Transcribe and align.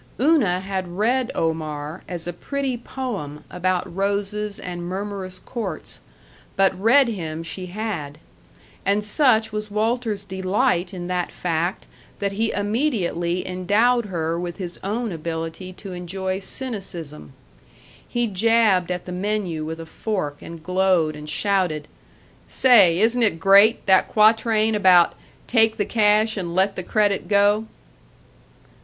Una 0.19 0.61
had 0.61 0.97
read 0.97 1.29
Omar 1.35 2.01
as 2.07 2.25
a 2.25 2.33
pretty 2.33 2.75
poem 2.75 3.43
about 3.51 3.95
roses 3.95 4.57
and 4.59 4.81
murmurous 4.81 5.37
courts, 5.39 5.99
but 6.55 6.73
read 6.81 7.07
him 7.07 7.43
she 7.43 7.67
had; 7.67 8.17
and 8.83 9.03
such 9.03 9.51
was 9.51 9.69
Walter's 9.69 10.25
delight 10.25 10.91
in 10.91 11.05
that 11.05 11.31
fact 11.31 11.85
that 12.17 12.31
he 12.31 12.49
immediately 12.51 13.47
endowed 13.47 14.05
her 14.07 14.39
with 14.39 14.57
his 14.57 14.79
own 14.83 15.11
ability 15.11 15.71
to 15.73 15.93
enjoy 15.93 16.39
cynicism. 16.39 17.33
He 18.07 18.25
jabbed 18.25 18.89
at 18.89 19.05
the 19.05 19.11
menu 19.11 19.63
with 19.63 19.79
a 19.79 19.85
fork 19.85 20.41
and 20.41 20.63
glowed 20.63 21.15
and 21.15 21.29
shouted, 21.29 21.87
"Say, 22.47 22.99
isn't 22.99 23.21
it 23.21 23.39
great, 23.39 23.85
that 23.85 24.07
quatrain 24.07 24.73
about 24.73 25.13
'Take 25.45 25.77
the 25.77 25.85
cash 25.85 26.37
and 26.37 26.55
let 26.55 26.75
the 26.75 26.81
credit 26.81 27.27
go'?" 27.27 27.67